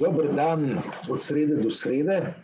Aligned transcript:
Dober 0.00 0.34
dan, 0.34 0.82
od 1.08 1.22
srede 1.22 1.56
do 1.56 1.70
srede. 1.70 2.34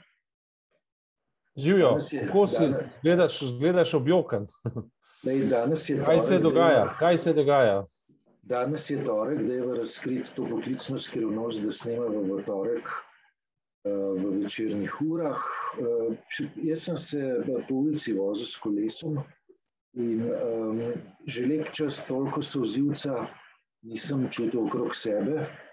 Živijo, 1.56 1.98
kako 2.26 2.48
si 2.48 2.64
gledaš, 3.02 3.40
gledaš 3.60 3.94
objokan? 3.94 4.46
Kaj 6.06 6.20
se 6.20 6.38
dogaja? 6.38 6.96
Kaj 6.98 7.18
se 7.18 7.32
dogaja? 7.32 7.86
Danes 8.42 8.90
je 8.90 9.04
torek, 9.04 9.42
da 9.42 9.54
je 9.54 9.74
razkrit 9.74 10.28
to 10.36 10.46
poklicno 10.50 10.98
skrivnost, 10.98 11.62
da 11.62 11.72
snemamo 11.72 12.20
v 12.22 12.42
torek 12.46 12.88
eh, 12.88 13.90
v 13.90 14.42
večernih 14.42 15.00
urah. 15.00 15.40
Eh, 15.80 16.16
jaz 16.62 16.84
sem 16.84 16.98
se 16.98 17.22
po 17.68 17.74
ulici 17.74 18.12
vozil 18.12 18.46
s 18.46 18.56
kolesom 18.56 19.18
in 19.94 20.28
um, 20.28 20.92
že 21.26 21.46
lep 21.46 21.72
čas 21.72 22.04
toliko 22.06 22.42
sozivca 22.42 23.26
nisem 23.82 24.28
čutil 24.30 24.66
okrog 24.66 24.94
sebe, 24.94 25.46
Eh, 25.46 25.65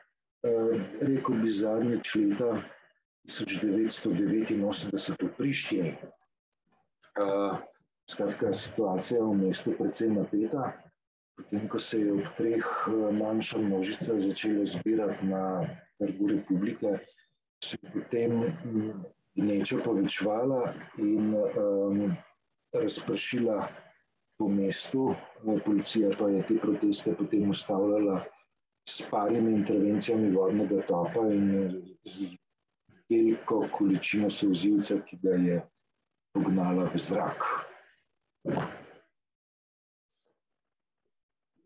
rekel 1.02 1.36
bi 1.42 1.50
zadnjič 1.50 2.16
leta 2.16 2.64
1989 3.28 5.16
v 5.22 5.30
Prištini. 5.38 5.96
Eh, 7.14 7.58
skratka, 8.10 8.54
situacija 8.54 9.22
v 9.22 9.34
mestu 9.38 9.72
je 9.72 9.78
precej 9.78 10.10
napeta. 10.10 10.74
Potem, 11.38 11.68
ko 11.70 11.80
se 11.80 12.00
je 12.00 12.14
ob 12.14 12.26
treh 12.38 12.66
eh, 12.88 13.12
manjša 13.14 13.58
množica 13.58 14.20
začela 14.20 14.66
zbirati 14.66 15.26
na 15.26 15.64
trgu 16.02 16.28
republike, 16.28 17.00
se 17.64 17.78
je 17.82 17.92
potem 17.94 18.32
mm, 18.66 19.06
povečvala 19.84 20.74
in 20.98 21.34
um, 21.34 22.16
razpršila 22.74 23.68
po 24.38 24.48
mestu. 24.50 25.16
Policija 25.66 26.10
pa 26.20 26.30
je 26.30 26.44
te 26.44 26.60
proteste 26.60 27.16
potem 27.16 27.50
ustavljala 27.50 28.26
s 28.90 29.10
parimi 29.12 29.54
intervencijami 29.54 30.32
vodnega 30.36 30.82
topa 30.88 31.28
in 31.32 31.82
z 32.04 32.36
veliko 33.10 33.68
količino 33.72 34.30
sozivca, 34.30 35.00
ki 35.06 35.20
ga 35.22 35.38
je 35.40 35.62
pognala 36.34 36.90
v 36.94 36.98
zrak. 37.00 37.46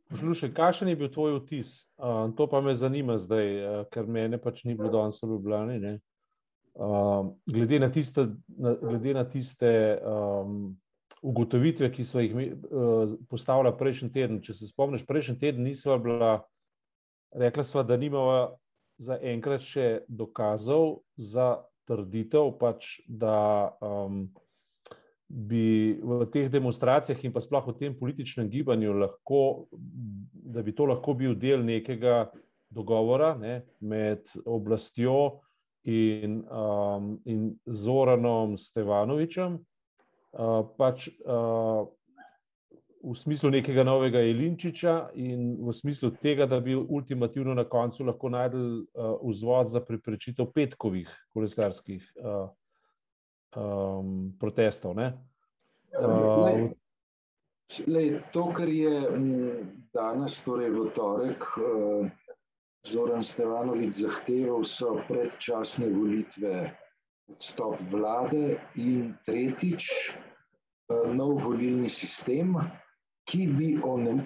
Poslušaj, 0.09 0.53
kakšen 0.55 0.87
je 0.87 0.95
bil 0.95 1.09
tvoj 1.11 1.39
vtis? 1.39 1.87
Uh, 1.97 2.31
to 2.35 2.47
pa 2.47 2.61
me 2.61 2.75
zanima 2.75 3.17
zdaj, 3.19 3.47
uh, 3.59 3.79
ker 3.91 4.07
mene 4.07 4.39
pač 4.39 4.63
ni 4.63 4.75
bilo 4.75 4.91
danes 4.93 5.19
v 5.23 5.33
Ljubljani. 5.33 5.97
Uh, 6.77 7.33
glede 7.45 7.79
na 7.79 7.89
tiste, 7.91 8.27
na, 8.47 8.75
glede 8.81 9.13
na 9.13 9.25
tiste 9.27 9.71
um, 9.99 10.77
ugotovitve, 11.21 11.89
ki 11.91 12.05
smo 12.05 12.23
jih 12.23 12.35
uh, 12.37 13.17
postavili 13.29 13.73
prejšnji 13.77 14.11
teden. 14.13 14.39
Če 14.41 14.53
se 14.53 14.69
spomniš, 14.69 15.03
prejšnji 15.07 15.39
teden 15.41 15.67
nismo 15.67 15.97
bila 15.99 16.31
Rekla 17.35 17.63
sva, 17.63 17.83
da 17.83 17.97
nimamo 17.97 18.57
za 18.97 19.17
enkrat 19.21 19.61
še 19.61 19.87
dokazov 20.07 21.01
za 21.17 21.57
trditev, 21.87 22.51
pač, 22.59 22.97
da 23.07 23.71
um, 23.83 24.27
bi 25.27 25.99
v 25.99 26.27
teh 26.31 26.47
demonstracijah 26.51 27.19
in 27.27 27.33
pa 27.35 27.43
sploh 27.43 27.67
v 27.67 27.75
tem 27.79 27.95
političnem 27.97 28.49
gibanju 28.51 28.95
lahko, 28.95 29.67
da 30.31 30.63
bi 30.63 30.75
to 30.75 30.87
lahko 30.87 31.15
bil 31.19 31.35
del 31.35 31.65
nekega 31.67 32.29
dogovora 32.71 33.35
ne, 33.39 33.61
med 33.79 34.27
oblastjo 34.45 35.41
in, 35.87 36.41
um, 36.47 37.15
in 37.25 37.51
Zoranom 37.65 38.57
Stevanovičem. 38.59 39.59
Uh, 40.37 40.63
pač, 40.77 41.07
uh, 41.23 41.87
v 43.03 43.13
smislu 43.15 43.49
nekega 43.49 43.83
novega 43.83 44.19
Jelinčiča 44.19 45.09
in 45.15 45.57
v 45.61 45.73
smislu 45.73 46.11
tega, 46.21 46.45
da 46.45 46.59
bi 46.59 46.75
ultimativno 46.75 47.53
na 47.53 47.63
koncu 47.63 48.05
lahko 48.05 48.29
najdel 48.29 48.65
uh, 48.81 49.17
vzvod 49.23 49.69
za 49.69 49.81
preprečitev 49.85 50.51
petkovih 50.53 51.11
kolesarskih 51.33 52.05
uh, 52.17 52.49
um, 53.55 54.33
protestov. 54.39 54.97
Uh, 54.97 56.69
Lej, 57.87 58.21
to, 58.31 58.47
kar 58.55 58.69
je 58.71 59.01
danes, 59.93 60.39
torej 60.45 60.71
v 60.71 60.87
torek, 60.95 61.43
uh, 61.59 62.07
Zoran 62.87 63.23
Stevanovič 63.23 63.99
zahteval, 63.99 64.63
so 64.63 64.95
predčasne 65.09 65.91
volitve, 65.91 66.71
odstop 67.27 67.75
vlade 67.91 68.55
in 68.79 69.11
tretjič, 69.27 70.15
nov 71.11 71.43
volilni 71.43 71.91
sistem 71.91 72.55
ki 73.27 73.47
bi 73.47 73.69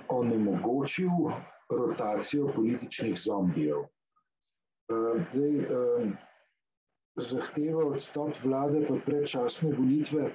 onemogočil 0.09 1.31
rotacijo 1.69 2.51
političnih 2.55 3.19
zombijev. 3.19 3.77
Eh, 4.91 5.25
zdaj, 5.33 5.59
eh, 5.59 6.11
zahteva 7.15 7.85
odstop 7.85 8.43
vlade 8.43 8.85
pa 8.87 8.95
predčasne 9.05 9.71
volitve, 9.77 10.31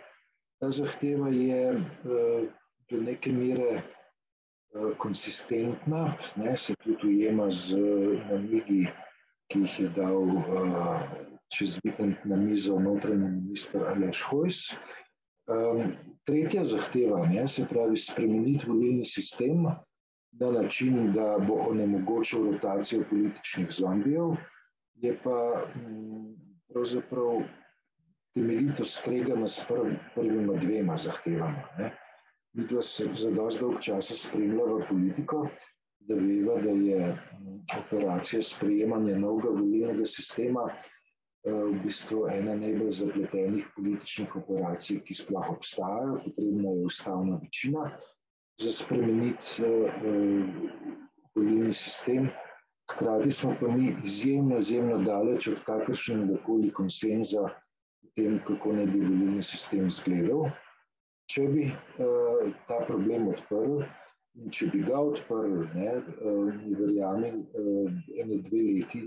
ta 0.60 0.70
zahteva 0.70 1.28
je 1.28 1.62
eh, 1.72 2.48
do 2.90 3.00
neke 3.00 3.32
mere 3.32 3.82
konsistentna, 4.98 6.16
ne, 6.36 6.56
se 6.56 6.74
tudi 6.84 7.08
ujema 7.08 7.50
z 7.50 7.78
namigi, 8.28 8.82
ki 9.48 9.60
jih 9.62 9.78
je 9.80 9.88
dal 9.96 10.26
čez 11.48 11.78
vikend 11.84 12.16
na 12.24 12.36
mizo 12.36 12.78
notranji 12.80 13.30
minister 13.30 13.86
Aleš 13.88 14.22
Hojs. 14.28 14.60
Um, 15.46 15.92
tretja 16.26 16.64
zahteva, 16.64 17.20
ne, 17.26 17.48
se 17.48 17.66
pravi, 17.70 17.96
spremeniti 17.96 18.66
volilni 18.66 19.04
sistem 19.04 19.62
na 20.32 20.50
način, 20.50 21.12
da 21.12 21.36
bo 21.38 21.54
onemogočil 21.70 22.50
rotacijo 22.50 23.04
političnih 23.10 23.70
zombijev, 23.70 24.34
je 24.94 25.14
pa 25.22 25.62
um, 25.62 26.34
pravzaprav 26.72 27.44
temeljito 28.34 28.84
skregana 28.84 29.48
s 29.48 29.62
prv, 29.68 29.94
prvima 30.14 30.54
dvema 30.54 30.96
zahtevama. 30.96 31.62
Mi 32.52 32.66
pa 32.68 32.82
se 32.82 33.06
za 33.14 33.30
dosti 33.30 33.60
dolg 33.60 33.80
časa 33.80 34.14
spremljava 34.14 34.82
politiko, 34.88 35.46
da 36.00 36.14
veva, 36.14 36.60
da 36.60 36.70
je 36.70 37.16
operacija 37.78 38.42
sprejemanja 38.42 39.18
novega 39.18 39.48
volilnega 39.48 40.06
sistema 40.06 40.70
v 41.44 41.78
bistvu 41.84 42.26
ena 42.32 42.56
najbolj 42.58 42.92
zapletenih 42.92 43.66
političnih 43.76 44.36
operacij, 44.36 45.00
ki 45.06 45.14
sploh 45.14 45.50
obstajajo. 45.52 46.18
Potrebna 46.24 46.72
je 46.74 46.86
ustavna 46.86 47.38
večina 47.42 47.90
za 48.58 48.72
spremeniti 48.72 49.62
eh, 49.62 49.66
eh, 49.66 50.44
volilni 51.34 51.72
sistem. 51.72 52.28
Hkrati 52.90 53.30
smo 53.30 53.54
pa 53.60 53.68
mi 53.68 53.96
izjemno, 54.04 54.58
izjemno 54.58 54.98
daleč 54.98 55.48
od 55.48 55.62
kakršnega 55.64 56.38
koli 56.46 56.70
konsenza 56.70 57.42
o 57.42 57.50
tem, 58.14 58.38
kako 58.46 58.72
naj 58.72 58.86
bi 58.86 59.00
volilni 59.00 59.42
sistem 59.42 59.86
izgledal. 59.86 60.50
Če 61.26 61.42
bi 61.50 61.64
uh, 61.66 62.52
ta 62.68 62.78
problem 62.86 63.26
odprl 63.32 63.80
in 64.38 64.52
če 64.54 64.68
bi 64.70 64.84
ga 64.86 65.00
odprl, 65.02 65.64
ne, 65.74 65.96
uh, 65.98 66.52
verjamem, 66.78 67.40
uh, 67.58 67.90
ene 68.14 68.38
dve 68.46 68.62
leti 68.68 69.02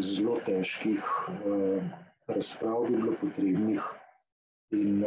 zelo 0.00 0.38
težkih 0.46 1.02
uh, 1.02 1.82
razprav 2.26 2.86
bi 2.88 2.96
bilo 2.96 3.14
potrebnih 3.20 3.82
in 4.70 5.04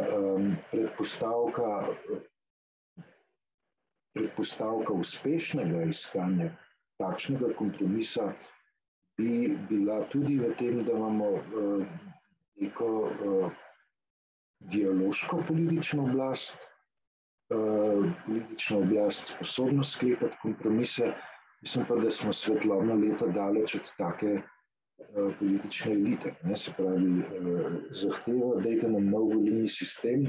predpostavka, 0.70 1.86
predpostavka 4.14 4.92
uspešnega 4.92 5.82
iskanja 5.82 6.50
takšnega 6.98 7.52
kompromisa 7.58 8.32
bi 9.18 9.56
bila 9.68 10.02
tudi 10.10 10.38
v 10.38 10.50
tem, 10.58 10.84
da 10.84 10.92
imamo 10.92 11.30
uh, 11.30 11.86
neko 12.60 12.90
uh, 13.06 13.52
dialoško 14.70 15.42
politično 15.48 16.04
oblast, 16.04 16.68
politično 18.26 18.78
oblast 18.78 19.34
sposobno 19.34 19.84
sklepati 19.84 20.36
kompromise, 20.42 21.12
mislim 21.62 21.84
pa, 21.88 21.96
da 21.96 22.10
smo 22.10 22.32
svetlobna 22.32 22.94
leta 22.94 23.26
daleč 23.26 23.74
od 23.74 23.92
take 23.98 24.42
Eh, 25.10 25.34
politične 25.38 25.92
elite. 25.92 26.34
Ne, 26.42 26.56
se 26.56 26.72
pravi, 26.76 27.20
eh, 27.20 27.80
zahteva, 27.90 28.60
da 28.62 28.68
je 28.68 28.88
nam 28.88 29.10
nov 29.10 29.28
volilni 29.34 29.68
sistem, 29.68 30.28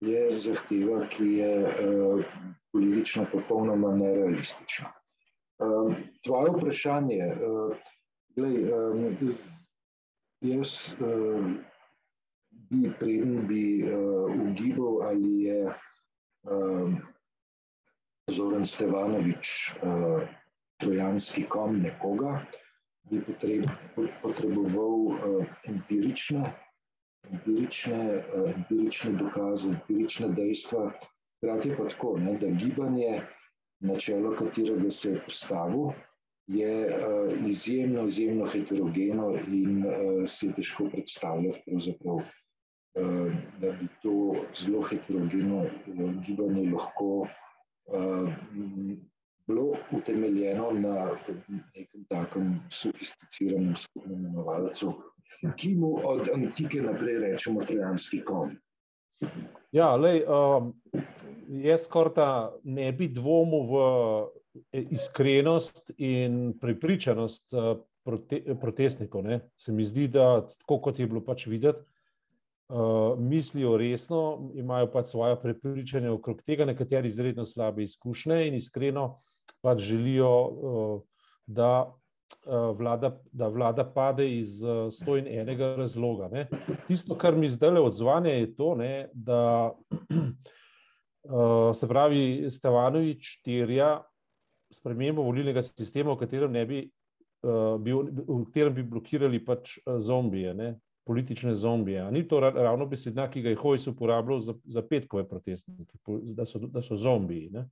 je 0.00 0.28
zahteva, 0.36 1.06
ki 1.08 1.24
je 1.24 1.54
eh, 1.62 2.24
politično 2.72 3.26
popolnoma 3.32 3.96
nerealistična. 3.96 4.92
Tvoje 6.24 6.50
vprašanje, 6.50 7.26
gledaj, 8.36 9.34
jaz 10.40 10.96
bi 12.50 12.90
preden 12.98 13.46
bi 13.46 13.62
ugibal, 14.48 15.02
ali 15.02 15.42
je 15.42 15.74
Zoran 18.30 18.66
Stevanovič 18.66 19.70
trojanski 20.84 21.46
kom 21.48 21.80
nekoga, 21.82 22.38
bi 23.10 23.20
potreb, 23.24 23.64
potreboval 24.22 24.94
uh, 25.08 25.46
empirične, 25.68 26.44
empirične, 27.32 28.00
uh, 28.16 28.50
empirične 28.56 29.12
dokaze, 29.20 29.70
empirične 29.74 30.28
dejstva. 30.36 30.90
Hkrati 31.38 31.68
je 31.68 31.76
pa 31.76 31.88
tako, 31.88 32.16
ne, 32.18 32.38
da 32.40 32.48
gibanje, 32.48 33.22
na 33.84 33.96
čelo 34.00 34.32
katerega 34.36 34.90
se 34.90 35.10
je 35.10 35.22
postavil, 35.24 35.90
je 36.46 37.00
izjemno, 37.48 38.06
izjemno 38.06 38.46
heterogeno 38.46 39.30
in 39.48 39.84
se 40.28 40.46
je 40.46 40.52
težko 40.52 40.88
predstavljati, 40.92 41.76
da 43.60 43.72
bi 43.80 43.88
to 44.02 44.34
zelo 44.60 44.82
heterogeno 44.82 45.64
gibanje 46.26 46.70
lahko 46.70 47.26
bilo 49.46 49.74
utemeljeno 49.92 50.70
na 50.70 51.10
nekem 51.76 52.04
takem 52.08 52.60
sofisticiranem 52.70 53.76
skupnem 53.76 54.18
imenovalcu, 54.18 54.92
ki 55.56 55.74
mu 55.76 55.96
od 56.04 56.28
antike 56.34 56.82
naprej 56.82 57.18
rečemo 57.18 57.64
trojanski 57.64 58.22
konj. 58.24 58.56
Ja, 59.72 59.94
lej, 59.96 60.22
um, 60.26 60.72
jaz 61.48 61.86
skoraj 61.88 62.60
ne 62.64 62.92
bi 62.92 63.08
dvomil 63.08 63.66
v 63.70 63.80
e, 64.72 64.84
iskrenost 64.94 65.90
in 65.98 66.54
prepričanost 66.60 67.54
uh, 67.54 67.74
prote, 68.04 68.40
protestnikov. 68.60 69.24
Ne. 69.24 69.40
Se 69.56 69.72
mi 69.72 69.84
zdi, 69.84 70.08
da 70.08 70.46
tako 70.46 70.78
kot 70.78 70.98
je 70.98 71.06
bilo 71.10 71.24
pač 71.24 71.46
videti, 71.50 71.82
uh, 72.68 73.18
mislijo 73.18 73.76
resno, 73.76 74.50
imajo 74.54 74.90
pač 74.92 75.10
svoje 75.14 75.40
prepričanje 75.42 76.10
okrog 76.10 76.42
tega, 76.42 76.64
nekateri 76.64 77.08
izredno 77.08 77.46
slabe 77.46 77.82
izkušnje 77.82 78.46
in 78.48 78.54
iskreno 78.54 79.18
pač 79.64 79.80
želijo, 79.88 80.30
uh, 80.44 81.02
da, 81.46 81.70
uh, 82.46 82.70
vlada, 82.76 83.14
da 83.32 83.48
vlada 83.48 83.86
pade 83.94 84.26
iz 84.36 84.62
uh, 84.62 84.86
sto 84.92 85.16
in 85.16 85.28
enega 85.40 85.72
razloga. 85.78 86.28
Ne. 86.32 86.46
Tisto, 86.88 87.16
kar 87.16 87.36
mi 87.36 87.48
zdaj 87.48 87.80
odzvanja, 87.80 88.36
je 88.36 88.50
to, 88.56 88.74
ne, 88.78 89.08
da 89.12 89.72
se 91.78 91.88
pravi, 91.88 92.50
Stevanovič 92.52 93.38
terja 93.44 93.96
spremembo 94.74 95.24
volilnega 95.24 95.62
sistema, 95.64 96.12
v 96.12 96.20
katerem 96.20 96.52
ne 96.52 96.66
bi. 96.68 96.82
Bil, 97.84 98.06
v 98.24 98.38
katerem 98.46 98.72
bi 98.72 98.82
blokirali 98.88 99.38
pač 99.44 99.78
zombije, 100.00 100.54
ne? 100.56 100.74
politične 101.04 101.54
zombije. 101.54 102.04
Ni 102.12 102.28
to 102.28 102.40
ravno 102.40 102.86
besedna, 102.86 103.30
ki 103.30 103.42
ga 103.42 103.52
je 103.52 103.56
Hojs 103.60 103.86
uporabljal 103.86 104.40
za, 104.40 104.54
za 104.64 104.82
petkove 104.82 105.28
protestnike, 105.28 105.98
da 106.34 106.44
so, 106.44 106.58
da 106.58 106.82
so 106.82 106.96
zombiji? 106.96 107.50
Ne? 107.52 107.68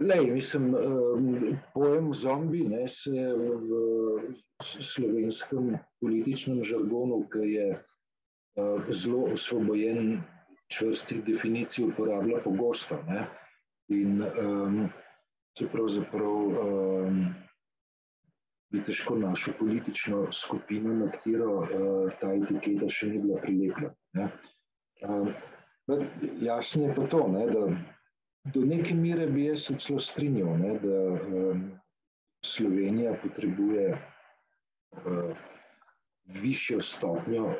Lej, 0.00 0.30
mislim, 0.30 0.74
pojem 1.74 2.14
zombi 2.14 2.62
ne, 2.68 2.88
se 2.88 3.10
v 3.34 4.34
slovenskem 4.62 5.72
političnem 6.00 6.62
žargonu, 6.64 7.24
ki 7.32 7.48
je 7.50 7.66
zelo 8.94 9.24
osvobojen 9.34 10.22
čvrstih 10.72 11.24
definicij, 11.24 11.84
uporablja 11.84 12.40
pogosto. 12.44 12.98
Ne. 13.08 13.26
In 13.88 14.22
um, 14.22 14.88
se 15.58 15.66
pravzaprav 15.68 16.36
um, 16.46 17.24
bi 18.72 18.80
težko 18.86 19.18
našel 19.18 19.54
politično 19.58 20.26
skupino, 20.32 20.94
na 20.94 21.10
katero 21.10 21.58
uh, 21.58 22.12
ta 22.20 22.32
etiketa 22.32 22.88
še 22.88 23.10
ni 23.10 23.18
bila 23.24 23.40
prilepljena. 23.42 24.28
Uh, 25.02 25.34
jasno 26.40 26.86
je 26.86 26.94
pa 26.94 27.08
to, 27.10 27.26
ne, 27.34 27.46
da 27.50 27.66
do 28.44 28.60
neke 28.60 28.94
mere 28.94 29.26
bi 29.26 29.44
jaz 29.44 29.66
se 29.66 29.78
celo 29.78 30.00
strinjal, 30.00 30.58
ne, 30.58 30.78
da 30.82 30.98
um, 31.12 31.70
Slovenija 32.44 33.14
potrebuje 33.22 33.92
uh, 33.92 35.36
višjo 36.24 36.80
stopnjo 36.80 37.54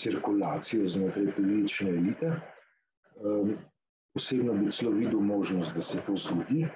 cirkulacije 0.00 0.88
znotraj 0.88 1.32
politične 1.36 1.90
elite. 1.90 2.32
Um, 3.16 3.56
osebno 4.14 4.54
bi 4.54 4.70
celo 4.70 4.90
videl 4.90 5.20
možnost, 5.20 5.74
da 5.74 5.82
se 5.82 6.00
to 6.06 6.16
zgodi. 6.16 6.66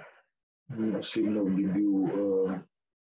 Osebno 0.99 1.45
bi 1.45 1.67
bil 1.67 1.91
uh, 1.91 2.55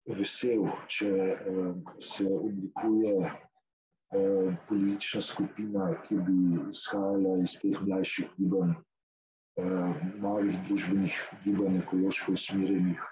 vesel, 0.07 0.69
če 0.87 1.11
uh, 1.51 1.77
se 2.01 2.27
oblikuje 2.27 3.15
uh, 3.17 4.55
politična 4.69 5.21
skupina, 5.21 5.89
ki 6.03 6.21
bi 6.29 6.37
izhajala 6.71 7.39
iz 7.43 7.57
teh 7.63 7.81
mlajših 7.81 8.29
gibanj, 8.37 8.77
uh, 9.61 9.97
novih 10.23 10.57
družbenih 10.69 11.19
gibanj, 11.45 11.81
ekološko 11.83 12.37
usmerjenih, 12.37 13.03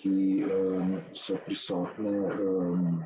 ki 0.00 0.44
um, 0.44 0.98
so 1.16 1.38
prisotne 1.46 2.16
um, 2.32 3.00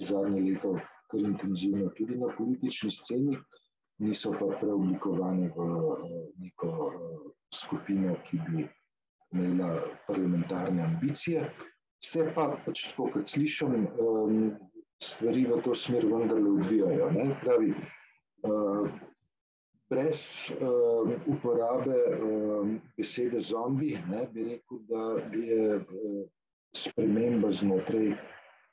zadnje 0.00 0.40
leto 0.48 0.78
kar 1.10 1.20
intenzivno 1.20 1.90
tudi 1.96 2.16
na 2.16 2.28
politični 2.38 2.90
sceni, 2.90 3.38
niso 3.98 4.32
pa 4.32 4.46
preoblikovane 4.60 5.50
v 5.56 5.66
neko 6.38 6.92
skupino, 7.54 8.14
ki 8.28 8.38
bi 8.48 8.68
imela 9.32 9.82
parlamentarne 10.06 10.82
ambicije. 10.82 11.50
Vse 12.00 12.30
pa, 12.34 12.46
pač 12.64 12.86
tako 12.90 13.10
kot 13.12 13.28
slišim, 13.28 13.88
stvari 15.02 15.44
v 15.50 15.60
to 15.64 15.74
smer 15.74 16.06
vendarle 16.06 16.54
odvijajo. 16.60 17.10
Ne? 17.16 17.26
Pravi, 17.42 17.74
brez 19.90 20.52
uh, 20.60 21.10
uporabe 21.26 21.96
uh, 22.22 22.68
besede 22.96 23.40
zombi, 23.40 23.98
ne, 24.10 24.26
bi 24.32 24.44
rekel, 24.44 24.78
da 24.88 25.02
je 25.34 25.76
uh, 25.76 26.28
sprememba 26.76 27.50
znotraj 27.50 28.12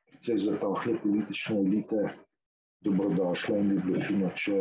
precej 0.10 0.38
zatohle 0.38 1.00
politične 1.04 1.58
elite 1.60 2.10
dobrodošla 2.86 3.58
in 3.58 3.70
bi 3.70 3.82
bilo 3.82 4.04
fino, 4.06 4.30
če 4.36 4.60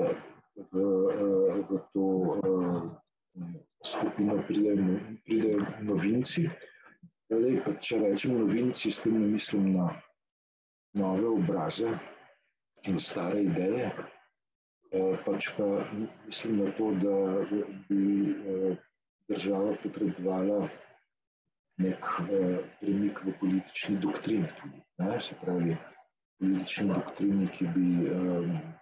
v, 0.73 0.81
uh, 0.81 1.61
v 1.69 1.83
to 1.93 2.07
uh, 2.07 2.89
skupino 3.85 4.41
pridejo 4.49 4.99
pride 5.25 5.55
novinci. 5.85 6.49
Lej, 7.31 7.61
če 7.83 8.01
rečem 8.01 8.39
novinci, 8.39 8.91
s 8.91 9.03
tem 9.05 9.21
ne 9.21 9.29
mislim 9.29 9.73
na 9.77 9.91
nove 10.97 11.29
obraze 11.29 11.91
in 12.87 13.01
stare 13.03 13.43
ideje, 13.43 13.91
pač 15.25 15.49
pa 15.57 15.65
mislim 16.27 16.65
na 16.65 16.71
to, 16.79 16.91
da 16.91 17.17
bi 17.89 18.31
eh, 18.31 18.77
država 19.29 19.75
potrebovala 19.83 20.69
nek 21.79 22.05
eh, 22.31 22.59
premik 22.81 23.21
v 23.25 23.35
politični 23.41 23.99
doktrini. 23.99 24.49
Ne? 24.99 25.21
Se 25.23 25.35
pravi, 25.43 25.77
politični 26.41 26.89
doktrini, 26.95 27.47
ki 27.47 27.69
bi 27.75 27.89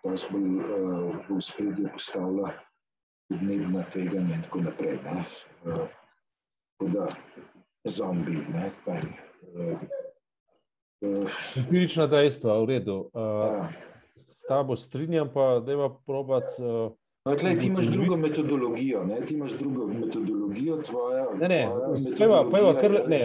dosti 0.05 0.33
bolj 0.33 1.25
v 1.29 1.41
spredje 1.43 1.93
postavila 1.93 2.53
podnebna 3.29 3.85
tveganja 3.93 4.35
in 4.35 4.43
tako 4.43 4.61
naprej. 4.61 4.99
Tako 5.65 6.91
da 6.93 7.09
zombi. 7.89 8.39
Empirična 11.57 12.07
dejstva, 12.07 12.61
v 12.63 12.65
redu. 12.67 13.11
Uh, 13.13 13.67
s 14.17 14.43
tabo 14.49 14.77
strinjam, 14.77 15.31
pa 15.35 15.61
da 15.61 15.73
je 15.73 15.89
probat. 16.07 16.55
Uh, 16.59 16.93
No, 17.25 17.33
tlej, 17.37 17.59
ti 17.59 17.67
imaš 17.67 17.87
drugo 17.87 18.17
metodologijo, 18.17 19.05
ne? 19.05 19.21
ti 19.25 19.35
imaš 19.35 19.53
drugo 19.53 19.87
metodologijo, 19.87 20.83
tvoja. 20.83 21.27
Ne, 21.41 21.49
ne, 21.49 21.69
speva, 22.05 22.43
peva, 22.53 22.75
kar, 22.77 22.99
ne, 23.09 23.21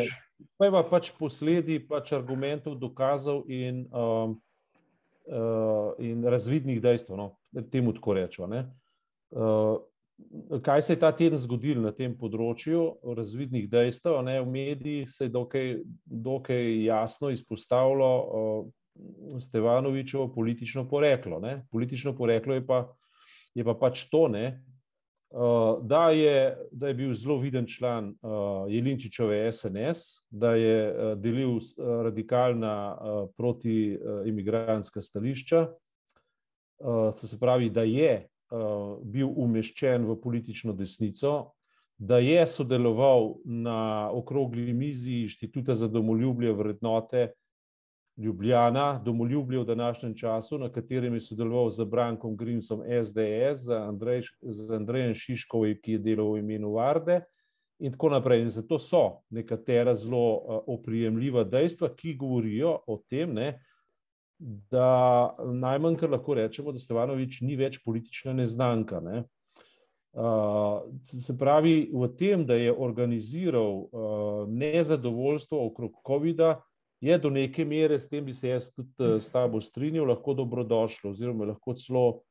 peva 0.56 0.86
pač 0.88 1.10
posledi 1.20 1.82
pač 1.84 2.14
argumentov, 2.16 2.78
dokazov 2.80 3.44
in, 3.52 3.82
um, 3.92 4.38
uh, 5.28 5.92
in 6.00 6.24
razvidnih 6.24 6.80
dejstev, 6.80 7.20
no, 7.20 7.28
temu 7.72 7.92
tako 7.98 8.16
rečemo. 8.22 8.64
Uh, 9.36 9.84
kaj 10.64 10.82
se 10.82 10.96
je 10.96 11.04
ta 11.04 11.12
teden 11.12 11.40
zgodilo 11.40 11.84
na 11.84 11.92
tem 11.92 12.16
področju, 12.16 13.02
razvidnih 13.04 13.68
dejstev. 13.68 14.16
Ne, 14.24 14.40
v 14.40 14.48
medijih 14.48 15.12
se 15.12 15.28
je 15.28 15.36
dokaj, 15.36 15.74
dokaj 16.08 16.86
jasno 16.88 17.36
izpostavilo 17.36 18.14
uh, 18.24 18.68
Stevanovičevo 19.40 20.28
politično 20.34 20.88
poreklo. 20.90 21.40
Ne. 21.40 21.66
Politično 21.72 22.16
poreklo 22.16 22.54
je 22.54 22.66
pa, 22.66 22.86
je 23.56 23.64
pa 23.64 23.74
pač 23.74 24.06
to, 24.10 24.28
ne, 24.28 24.64
uh, 25.30 25.80
da, 25.82 26.10
je, 26.10 26.58
da 26.72 26.88
je 26.88 26.94
bil 26.94 27.14
zelo 27.14 27.38
viden 27.38 27.68
član 27.68 28.10
uh, 28.22 28.66
Jelinčičeve 28.72 29.52
SNS, 29.52 30.26
da 30.30 30.56
je 30.56 30.80
uh, 30.90 31.14
delil 31.20 31.58
uh, 31.58 31.62
radikalna 32.04 32.76
uh, 32.94 33.30
proti-imigranska 33.38 35.00
uh, 35.00 35.06
stališča. 35.06 35.68
Uh, 36.80 37.14
se 37.16 37.40
pravi, 37.40 37.70
da 37.70 37.84
je 37.84 38.28
uh, 38.52 38.98
bil 39.04 39.32
umeščen 39.36 40.06
v 40.08 40.16
politično 40.22 40.74
desnico, 40.74 41.52
da 42.00 42.18
je 42.24 42.46
sodeloval 42.48 43.34
na 43.44 44.10
okrogli 44.16 44.74
mizi 44.74 45.26
Inštituta 45.26 45.76
za 45.76 45.88
domoljubje 45.88 46.54
vrednote 46.54 47.34
Ljubljana, 48.20 49.02
domoljubje 49.06 49.60
v 49.60 49.66
današnjem 49.66 50.16
času, 50.16 50.58
na 50.60 50.70
katerem 50.70 51.14
je 51.14 51.22
sodeloval 51.22 51.70
z 51.70 51.86
Brankom 51.86 52.36
Grimsom 52.38 52.82
SDS, 53.04 53.64
z, 53.64 53.72
Andrej, 53.72 54.22
z 54.42 54.72
Andrejem 54.76 55.14
Šiškovom, 55.16 55.80
ki 55.84 55.98
je 55.98 56.04
delal 56.04 56.34
v 56.34 56.44
imenu 56.44 56.74
Varde. 56.76 57.22
In 57.80 57.94
tako 57.96 58.10
naprej. 58.12 58.42
In 58.44 58.50
zato 58.52 58.76
so 58.80 59.22
nekatera 59.32 59.96
zelo 59.96 60.36
uh, 60.36 60.60
oprijemljiva 60.68 61.46
dejstva, 61.48 61.94
ki 61.96 62.18
govorijo 62.20 62.76
o 62.88 62.98
tem, 63.10 63.34
ne, 63.34 63.54
uh, 63.56 63.70
da 64.40 65.36
najmanj, 65.44 65.98
kar 66.00 66.10
lahko 66.10 66.34
rečemo, 66.34 66.72
da 66.72 66.80
Stevanovič 66.80 67.42
ni 67.42 67.58
več 67.60 67.82
politična 67.84 68.34
neznanka. 68.34 69.02
Ne? 69.04 69.24
Se 71.06 71.36
pravi, 71.38 71.90
v 71.94 72.10
tem, 72.18 72.46
da 72.48 72.56
je 72.56 72.74
organiziral 72.74 73.90
nezadovoljstvo 74.48 75.60
okrog 75.68 76.00
COVID-a, 76.08 76.56
je 77.02 77.18
do 77.18 77.30
neke 77.30 77.66
mere, 77.66 78.00
s 78.00 78.10
tem 78.10 78.26
bi 78.26 78.34
se 78.34 78.50
jaz 78.50 78.72
tudi 78.74 79.20
s 79.22 79.32
tabo 79.32 79.62
strinjal, 79.62 80.08
lahko 80.10 80.34
dobrodošlo, 80.34 81.14
oziroma 81.14 81.48
lahko 81.54 81.74
celo 81.74 82.22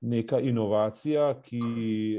neka 0.00 0.40
inovacija, 0.40 1.34
ki 1.44 1.60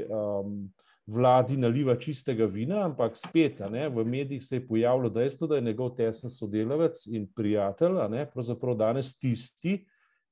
um, 0.06 0.68
vladi 1.06 1.56
naliva 1.58 1.96
čistega 1.98 2.46
vina, 2.46 2.84
ampak 2.86 3.16
spet 3.18 3.60
ne, 3.70 3.88
v 3.88 4.04
medijih 4.06 4.44
se 4.44 4.56
je 4.56 4.66
pojavilo 4.66 5.10
dejstvo, 5.10 5.46
da 5.50 5.58
je 5.58 5.66
njegov 5.66 5.96
tesen 5.96 6.30
sodelavec 6.30 7.06
in 7.10 7.26
prijatelj, 7.34 7.98
ne, 8.10 8.26
pravzaprav 8.30 8.78
danes 8.78 9.16
tisti, 9.18 9.80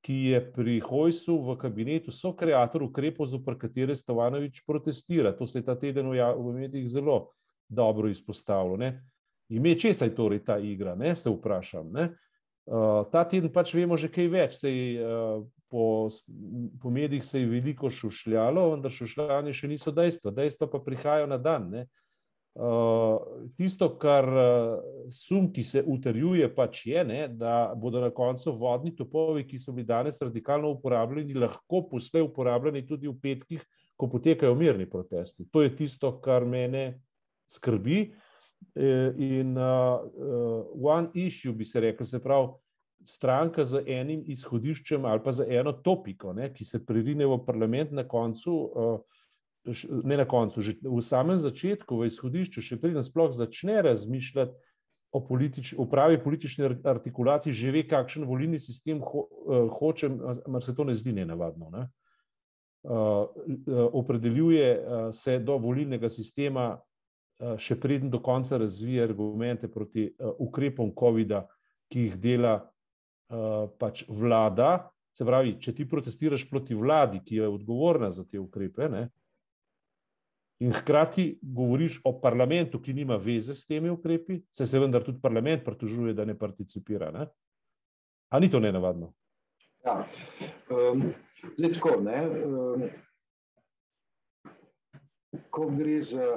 ki 0.01 0.15
je 0.31 0.39
pri 0.53 0.79
Hojsu 0.81 1.35
v 1.45 1.55
kabinetu 1.61 2.11
so 2.11 2.31
kreator 2.33 2.83
ukrepov, 2.87 3.27
zopr 3.29 3.57
katere 3.59 3.95
Stovanovič 3.95 4.63
protestira. 4.65 5.35
To 5.37 5.47
se 5.47 5.59
je 5.59 5.65
ta 5.65 5.75
teden 5.77 6.09
v 6.09 6.53
medijih 6.55 6.87
zelo 6.89 7.27
dobro 7.69 8.09
izpostavilo. 8.09 8.77
Ne. 8.77 8.95
Ime 9.51 9.75
česa 9.79 10.05
je 10.07 10.15
torej 10.15 10.45
ta 10.47 10.57
igra, 10.57 10.95
ne, 10.95 11.15
se 11.15 11.29
vprašam. 11.29 11.91
Ne. 11.91 12.11
Uh, 12.65 13.03
ta 13.11 13.25
teden 13.27 13.51
pač 13.51 13.73
vemo 13.75 13.97
že 13.99 14.07
kaj 14.07 14.27
več, 14.31 14.53
sej, 14.61 15.01
uh, 15.01 15.41
po, 15.67 16.07
po 16.79 16.91
medijih 16.93 17.25
se 17.25 17.41
je 17.41 17.49
veliko 17.49 17.89
šušljalo, 17.91 18.69
vendar 18.75 18.93
šušljanje 18.93 19.55
še 19.57 19.71
niso 19.71 19.91
dejstva. 19.91 20.31
Dejstva 20.37 20.69
pa 20.71 20.79
prihajajo 20.85 21.27
na 21.27 21.39
dan. 21.41 21.67
Uh, 22.51 23.49
tisto, 23.59 23.89
kar 23.99 24.27
uh, 24.27 24.79
sum, 25.11 25.49
ki 25.51 25.63
se 25.67 25.83
utrjuje, 25.87 26.47
pač 26.55 26.85
je, 26.87 27.03
ne, 27.07 27.27
da 27.27 27.73
bodo 27.75 27.99
na 28.03 28.11
koncu 28.11 28.55
vodni 28.55 28.95
topovi, 28.95 29.43
ki 29.47 29.59
so 29.59 29.75
bili 29.75 29.87
danes 29.87 30.19
radikalno 30.23 30.71
uporabljeni, 30.77 31.39
lahko 31.43 31.85
poslej 31.91 32.27
uporabljeni 32.27 32.85
tudi 32.87 33.11
v 33.11 33.17
petkih, 33.19 33.63
ko 33.99 34.11
potekajo 34.11 34.55
mirni 34.55 34.87
protesti. 34.87 35.47
To 35.51 35.63
je 35.63 35.75
tisto, 35.75 36.15
kar 36.23 36.47
mene 36.47 37.01
skrbi. 37.51 38.03
Uh, 38.11 38.27
in 39.17 39.57
uh, 39.57 39.63
uh, 39.63 40.65
one 40.73 41.09
issue, 41.13 41.53
bi 41.53 41.65
se 41.65 41.79
rekel, 41.79 42.05
se 42.05 42.19
pravi, 42.19 42.47
stranka 43.05 43.65
z 43.65 43.81
enim 43.89 44.21
izhodiščem 44.29 45.05
ali 45.05 45.23
pa 45.23 45.31
z 45.33 45.47
eno 45.49 45.73
topiko, 45.73 46.33
ne, 46.37 46.51
ki 46.53 46.65
se 46.65 46.79
pririne 46.85 47.25
v 47.25 47.39
parlament 47.45 47.91
na 47.91 48.05
koncu, 48.07 48.53
uh, 48.53 48.99
ne 50.03 50.17
na 50.17 50.25
koncu, 50.25 50.61
že 50.61 50.77
v 50.81 51.01
samem 51.01 51.37
začetku, 51.37 51.97
v 51.97 52.09
izhodišču, 52.09 52.61
še 52.61 52.79
preden 52.81 53.03
sploh 53.03 53.33
začne 53.33 53.81
razmišljati 53.85 54.53
o, 55.11 55.19
politič, 55.25 55.73
o 55.77 55.85
pravi 55.89 56.21
politični 56.21 56.69
artikulaciji, 56.87 57.53
že 57.53 57.73
ve, 57.73 57.83
kakšen 57.83 58.23
volilni 58.25 58.61
sistem 58.61 59.01
ho, 59.03 59.25
uh, 59.27 59.67
hoče, 59.73 60.09
mar 60.47 60.63
se 60.63 60.75
to 60.77 60.87
ne 60.87 60.95
zdi 60.95 61.17
nenavadno. 61.17 61.73
Ne. 61.73 61.89
Uh, 62.81 63.27
opredeljuje 63.93 64.69
uh, 64.79 65.11
se 65.13 65.35
do 65.37 65.59
volilnega 65.61 66.09
sistema, 66.09 66.71
uh, 66.77 66.90
še 67.57 67.75
preden 67.81 68.11
do 68.13 68.19
konca 68.21 68.57
razvije 68.61 69.03
argumente 69.03 69.67
proti 69.71 70.09
uh, 70.11 70.35
ukrepom 70.39 70.91
COVID-a, 70.97 71.45
ki 71.91 72.07
jih 72.07 72.19
dela 72.21 72.59
Eh, 73.31 73.67
pač 73.79 74.03
vlada, 74.11 74.91
se 75.15 75.23
pravi, 75.23 75.53
če 75.63 75.71
ti 75.75 75.85
protestiraš 75.87 76.43
proti 76.49 76.75
vladi, 76.75 77.21
ki 77.23 77.37
je 77.37 77.47
odgovorna 77.47 78.09
za 78.11 78.25
te 78.27 78.39
ukrepe, 78.39 78.89
ne, 78.91 79.05
in 80.59 80.75
hkrati 80.75 81.39
govoriš 81.41 82.01
o 82.03 82.11
parlamentu, 82.19 82.81
ki 82.83 82.93
nima 82.93 83.15
veze 83.15 83.55
s 83.55 83.63
temi 83.69 83.89
ukrepi, 83.89 84.41
se 84.51 84.67
se 84.67 84.79
vendar 84.83 85.05
tudi 85.07 85.21
parlament 85.23 85.63
pritožuje, 85.63 86.13
da 86.13 86.25
ne 86.27 86.35
participira. 86.37 87.07
Ne? 87.15 87.29
A 88.29 88.39
ni 88.39 88.51
to 88.51 88.59
nenavadno? 88.59 89.13
Ja, 89.87 89.95
um, 90.69 91.07
zdaj 91.55 91.71
tako, 91.79 91.95
ne. 92.03 92.19
Um, 92.43 92.83
ko 95.55 95.71
gre 95.71 96.01
za, 96.03 96.27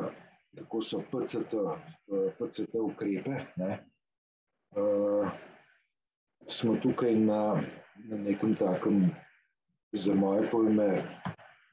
tako 0.57 0.83
so 0.83 1.03
PCT, 1.11 1.55
PCT 2.39 2.75
ukrepe, 2.75 3.47
ne, 3.57 3.79
uh, 4.77 5.29
smo 6.49 6.77
tukaj 6.83 7.15
na, 7.15 7.63
na 8.05 8.17
nekem 8.17 8.55
takem, 8.55 9.11
za 9.93 10.15
moje 10.15 10.51
pojme, 10.51 11.05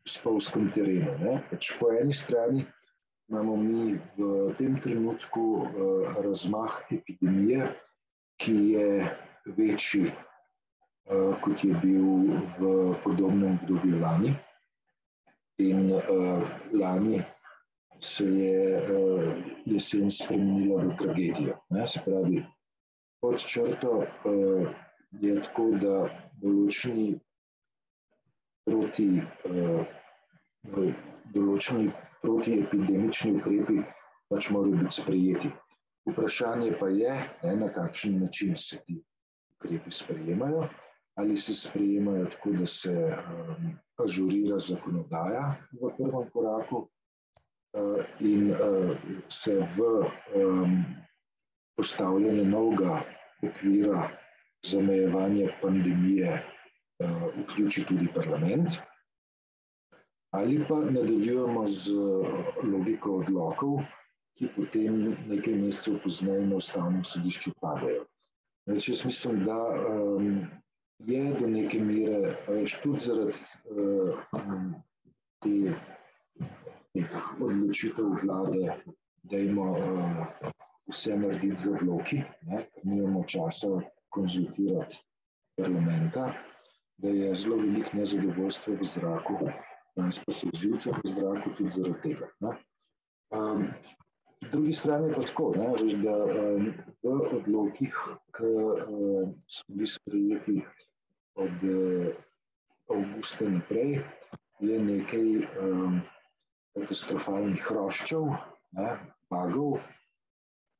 spolskem 0.07 0.71
terenu. 0.75 1.39
Pač 1.49 1.71
po 1.79 1.91
eni 1.93 2.13
strani 2.13 2.65
imamo 3.29 3.55
mi 3.55 3.97
v 4.17 4.53
tem 4.57 4.77
trenutku 4.81 5.41
uh, 5.63 5.67
razmah 6.21 6.81
epidemije, 6.91 7.71
ki 8.41 8.55
je 8.73 8.89
večji, 9.57 10.11
uh, 10.11 11.37
kot 11.41 11.63
je 11.63 11.73
bil 11.81 12.07
v 12.57 12.71
podobnem 13.03 13.57
obdobju 13.61 14.01
lani. 14.01 14.33
In 15.61 15.93
uh, 15.93 16.41
lani 16.73 17.21
se 18.01 18.25
je 18.25 18.77
uh, 18.77 19.33
jesen 19.65 20.11
spremenila 20.11 20.83
v 20.83 20.97
tragedijo. 20.97 21.57
Ne? 21.69 21.87
Se 21.87 22.01
pravi, 22.05 22.45
pod 23.21 23.39
črto 23.39 23.97
uh, 23.97 24.67
je 25.21 25.35
tako, 25.41 25.67
da 25.81 25.95
določeni 26.41 27.19
proti, 28.65 29.07
določeni 31.33 31.91
protiepidemični 32.21 33.33
ukrepi 33.39 33.81
pač 34.31 34.49
morajo 34.53 34.79
biti 34.79 34.95
sprejeti. 35.01 35.51
Vprašanje 36.09 36.71
pa 36.79 36.87
je, 36.89 37.17
ne, 37.43 37.55
na 37.59 37.67
kakšen 37.73 38.21
način 38.23 38.55
se 38.57 38.79
ti 38.85 38.97
ukrepi 39.57 39.91
sprejemajo. 39.93 40.69
Ali 41.19 41.35
se 41.37 41.53
sprejemajo 41.55 42.29
tako, 42.33 42.53
da 42.61 42.67
se 42.67 42.93
um, 42.95 43.73
ažurira 44.01 44.57
zakonodaja 44.63 45.43
v 45.75 45.91
prvem 45.97 46.29
koraku 46.33 46.85
in 48.19 48.51
uh, 48.51 48.97
se 49.29 49.55
v 49.75 49.79
um, 50.35 50.85
postavljanje 51.75 52.45
novega 52.45 53.01
okvira 53.43 54.09
za 54.65 54.77
omejevanje 54.77 55.49
pandemije 55.61 56.33
uh, 56.33 57.23
vključi 57.37 57.85
tudi 57.87 58.07
parlament, 58.15 58.69
ali 60.31 60.65
pa 60.67 60.75
nadaljujemo 60.75 61.67
z 61.67 61.91
logiko 62.63 63.15
odlokov, 63.15 63.81
ki 64.37 64.47
potem 64.55 65.15
nekaj 65.27 65.55
mesecev 65.55 65.99
pozneje 66.03 66.45
na 66.47 66.55
ustavnem 66.55 67.03
sodišču 67.03 67.51
padajo. 67.61 68.05
Več 68.67 68.89
jaz 68.89 69.05
mislim, 69.05 69.43
da 69.45 69.57
um, 69.89 70.45
je 71.07 71.23
do 71.39 71.47
neke 71.47 71.79
mere, 71.79 72.35
veš, 72.47 72.77
tudi 72.83 72.99
zaradi 72.99 73.33
uh, 73.71 74.19
te, 75.43 75.75
odločitev 77.39 78.05
vlade, 78.23 78.75
da 79.23 79.37
ima 79.37 79.71
uh, 79.71 80.25
vse 80.91 81.17
narediti 81.17 81.61
z 81.63 81.73
odloki, 81.75 82.23
ker 82.41 82.65
nimamo 82.83 83.23
časa 83.27 83.69
konzultirati 84.09 84.99
parlamenta, 85.57 86.33
da 86.97 87.09
je 87.09 87.35
zelo 87.35 87.55
veliko 87.61 87.97
nezadovoljstva 87.97 88.73
v 88.73 88.85
zraku, 88.85 89.37
danes 89.95 90.19
pa 90.25 90.33
se 90.33 90.49
vzivca 90.53 90.91
v 91.03 91.13
zraku 91.13 91.53
tudi 91.57 91.69
zaradi 91.69 92.01
tega. 92.03 92.29
Ne. 92.39 92.55
Um, 93.31 93.67
drugi 94.51 94.73
strani 94.73 95.07
je 95.09 95.15
pa 95.15 95.21
tako, 95.21 95.53
ne, 95.57 95.67
veš, 95.81 95.93
da 96.03 96.15
um, 96.25 96.73
v 97.03 97.15
odlokih, 97.37 97.99
ki 98.37 98.51
um, 98.87 99.35
so 99.47 99.63
bili 99.67 99.87
sprejeti 99.87 100.57
od 101.35 101.63
uh, 101.63 102.11
avgusta 102.91 103.49
naprej, 103.49 104.01
je 104.59 104.79
nekaj 104.79 105.27
um, 105.63 106.01
katastrofalnih 106.75 107.63
hroščev, 107.67 108.29
ne, 108.77 108.91
bagov, 109.31 109.79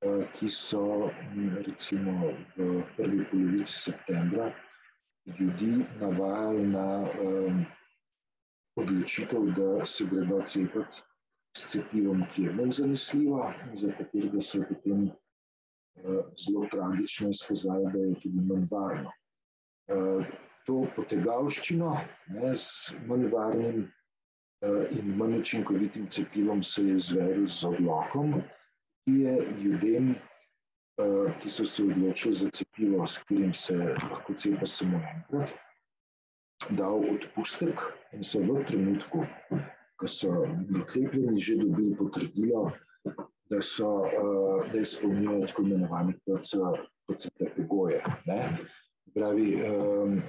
Eh, 0.01 0.25
ki 0.33 0.49
so 0.49 1.13
recimo 1.61 2.33
v 2.57 2.81
prvi 2.97 3.21
polovici 3.29 3.73
septembra 3.73 4.47
ljudi 5.39 5.85
navajali 5.99 6.63
na 6.67 6.85
um, 7.21 7.59
odločitev, 8.81 9.51
da 9.53 9.85
se 9.85 10.07
gredo 10.09 10.39
cepiti 10.41 11.03
s 11.57 11.69
cepivom, 11.69 12.25
ki 12.33 12.47
je 12.47 12.53
bolj 12.57 12.71
zanesljivo, 12.79 13.53
za 13.73 13.91
katerega 13.99 14.41
se 14.41 14.57
je 14.57 14.67
potem 14.71 15.03
uh, 15.05 16.25
zelo 16.45 16.65
tragično 16.71 17.29
izkazalo, 17.29 17.93
da 17.93 17.99
je 17.99 18.17
tudi 18.23 18.41
manj 18.49 18.65
varno. 18.71 19.13
Uh, 19.93 20.25
to 20.65 20.81
potegavščino 20.95 21.93
ne, 22.39 22.55
s 22.55 22.95
manj 23.05 23.29
varnim 23.29 23.85
in 24.91 25.15
manj 25.17 25.39
učinkovitim 25.39 26.07
cepivom 26.07 26.63
se 26.63 26.83
je 26.87 26.95
izvedel 26.95 27.47
z 27.47 27.63
odlokom, 27.67 28.33
ki 29.05 29.11
je 29.11 29.47
ljudem, 29.63 30.15
uh, 31.01 31.31
ki 31.41 31.49
so 31.49 31.65
se 31.65 31.83
odločili 31.83 32.35
za 32.35 32.49
cepivo, 32.49 33.07
s 33.07 33.17
katerim 33.17 33.53
se 33.53 33.77
lahko 34.11 34.33
cepijo 34.33 34.67
samo 34.67 35.01
enkrat, 35.15 35.53
dal 36.69 37.01
odpustek 37.13 37.81
in 38.13 38.23
so 38.23 38.39
v 38.39 38.61
trenutku, 38.67 39.25
ko 39.97 40.07
so 40.07 40.45
bili 40.67 40.85
cepljeni, 40.85 41.39
že 41.39 41.55
dobili 41.55 41.95
potrdilo, 41.97 42.71
da, 43.49 43.61
so, 43.61 43.89
uh, 44.05 44.71
da 44.71 44.79
izpolnjujejo 44.79 45.47
tako 45.47 45.61
imenovane 45.61 46.13
PCT 47.07 47.49
pogoje. 47.57 48.03
Pravi, 49.13 49.55
um, 49.65 50.21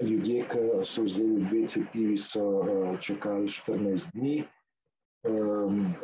ljudje, 0.00 0.44
ki 0.50 0.62
so 0.82 1.02
vzeli 1.02 1.44
dve 1.44 1.66
cepivi, 1.66 2.18
so 2.18 2.44
uh, 2.60 3.00
čakali 3.00 3.48
14 3.48 4.12
dni, 4.14 4.36
Um, 5.26 5.94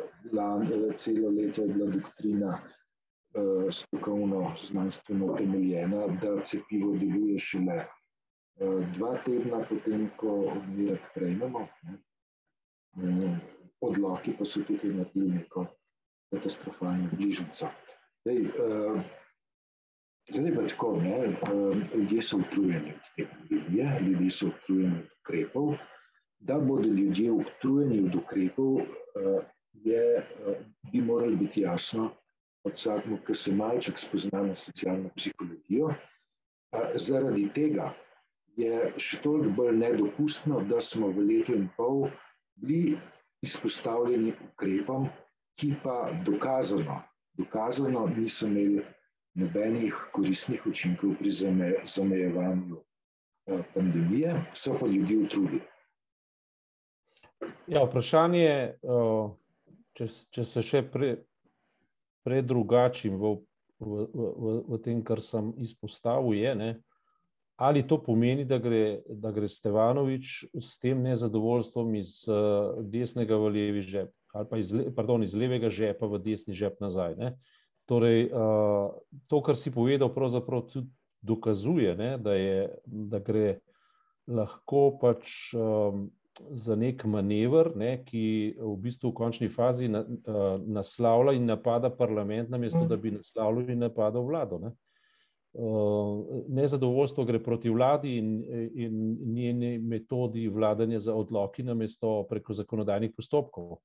celo 0.97 1.29
leto 1.29 1.61
je 1.61 1.67
bila 1.67 1.91
doktrina 1.91 2.59
uh, 3.33 3.73
strokovno, 3.73 4.55
znanstveno 4.63 5.25
utemeljena, 5.25 6.07
da 6.07 6.41
cepivo 6.43 6.97
deluje 6.97 7.39
šele 7.39 7.85
uh, 7.85 8.83
dva 8.97 9.17
tedna 9.25 9.63
potem, 9.69 10.09
ko 10.17 10.51
odmerek 10.51 11.01
prejmemo. 11.15 11.67
Um, 12.95 13.39
odloki 13.81 14.35
pa 14.37 14.45
so 14.45 14.63
tukaj 14.67 14.89
naredili 14.89 15.31
neko 15.39 15.65
katastrofalno 16.33 17.09
bližnjico. 17.13 17.71
Zdaj, 18.21 18.41
uh, 18.41 19.01
zdaj 20.29 20.55
pa 20.55 20.67
tako, 20.67 20.97
ne, 21.01 21.37
ljudje 21.95 22.21
so 22.21 22.37
utrujeni 22.37 22.93
od 22.93 23.09
te 23.15 23.27
pandemije, 23.31 23.99
ljudje 24.01 24.31
so 24.31 24.47
utrujeni 24.47 24.97
od 24.99 25.07
ukrepov. 25.21 25.75
Da 26.39 26.59
bodo 26.59 26.87
ljudje 26.87 27.31
utrujeni 27.31 27.99
od 28.05 28.15
ukrepov, 28.15 28.73
uh, 28.73 28.83
je, 29.73 30.27
uh, 30.47 30.55
bi 30.91 31.01
moralo 31.01 31.35
biti 31.35 31.61
jasno 31.61 32.11
vsakmu, 32.65 33.17
ki 33.27 33.35
se 33.35 33.51
malček 33.55 33.99
spozna 33.99 34.41
na 34.43 34.55
socialno 34.55 35.09
psihologijo. 35.15 35.93
Zaradi 36.95 37.45
tega 37.53 37.93
je 38.57 38.93
še 38.97 39.19
toliko 39.23 39.53
bolj 39.59 39.77
nedopustno, 39.77 40.61
da 40.69 40.81
smo 40.81 41.11
v 41.13 41.27
letu 41.29 41.55
in 41.55 41.67
pol 41.77 42.07
bili 42.55 42.97
izpostavljeni 43.45 44.33
ukrepom, 44.49 45.07
ki 45.59 45.73
pa 45.83 46.09
dokazano, 46.25 47.01
dokazano 47.37 48.07
niso 48.17 48.47
imeli 48.47 48.83
nobenih 49.35 49.95
koristnih 50.11 50.65
učinkov 50.67 51.15
pri 51.19 51.31
zamejevanju 51.83 52.77
eh, 52.77 53.63
pandemije, 53.73 54.45
so 54.53 54.77
pa 54.79 54.87
ljudi 54.87 55.17
utrudili. 55.17 55.61
Ja, 57.67 57.83
vprašanje 57.83 58.39
je, 58.39 58.77
eh, 58.83 59.29
če, 59.93 60.07
če 60.31 60.45
se 60.45 60.63
še 60.63 60.83
predrugačim 62.25 63.19
pre 63.19 63.35
v, 63.35 63.37
v, 63.79 64.07
v, 64.15 64.57
v 64.71 64.81
tem, 64.83 65.03
kar 65.03 65.21
sem 65.21 65.53
izpostavil, 65.61 66.33
je, 66.39 66.55
ne, 66.55 66.71
ali 67.55 67.83
to 67.87 67.99
pomeni, 68.03 68.45
da 68.45 68.57
gre, 68.59 69.01
da 69.07 69.31
gre 69.31 69.47
Stevanovič 69.51 70.45
s 70.59 70.79
tem 70.79 71.03
nezadovoljstvom 71.03 71.95
iz 71.95 72.17
uh, 72.27 72.81
desnega 72.83 73.37
v 73.39 73.51
levi 73.51 73.83
žep 73.83 74.11
ali 74.35 74.47
pa 74.49 74.57
iz, 74.59 74.73
pardon, 74.95 75.23
iz 75.23 75.33
levega 75.33 75.69
žepa 75.71 76.07
v 76.11 76.19
desni 76.19 76.53
žep 76.53 76.81
nazaj. 76.83 77.15
Ne? 77.15 77.29
Torej, 77.85 78.29
uh, 78.33 78.89
to, 79.29 79.41
kar 79.45 79.57
si 79.57 79.71
povedal, 79.71 80.09
pravzaprav 80.13 80.65
tudi 80.71 80.89
dokazuje, 81.25 81.95
ne, 81.97 82.17
da, 82.17 82.33
je, 82.33 82.69
da 82.85 83.19
gre 83.19 83.59
lahko 84.27 84.87
pač 85.01 85.53
um, 85.53 86.07
za 86.51 86.75
nek 86.75 87.05
manever, 87.05 87.71
ne, 87.77 87.97
ki 88.05 88.55
v 88.59 88.73
bistvu 88.81 89.11
v 89.11 89.17
končni 89.17 89.49
fazi 89.49 89.87
na, 89.91 90.01
uh, 90.01 90.57
naslavlja 90.59 91.35
in 91.37 91.45
napada 91.49 91.89
parlament, 91.93 92.49
namesto 92.49 92.85
da 92.89 92.97
bi 92.97 93.13
naslavljal 93.15 93.69
in 93.69 93.85
napadal 93.85 94.25
vlado. 94.27 94.59
Ne. 94.65 94.73
Uh, 95.55 96.43
nezadovoljstvo 96.51 97.23
gre 97.25 97.39
proti 97.39 97.69
vladi 97.71 98.17
in, 98.17 98.33
in 98.75 98.97
njeni 99.31 99.77
metodi 99.79 100.49
vladanja 100.51 100.99
za 100.99 101.15
odloki, 101.15 101.63
namesto 101.63 102.25
preko 102.29 102.53
zakonodajnih 102.53 103.13
postopkov. 103.15 103.77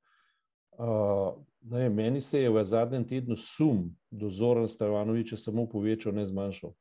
Uh, 0.80 1.36
ne, 1.62 1.88
meni 1.90 2.20
se 2.20 2.40
je 2.40 2.50
v 2.50 2.64
zadnjem 2.64 3.04
tednu 3.08 3.36
sum 3.36 3.96
do 4.10 4.30
Zoran 4.30 4.68
Stavanoviča 4.68 5.36
samo 5.36 5.66
povečal, 5.68 6.12
ne 6.12 6.26
zmanjšal. 6.26 6.72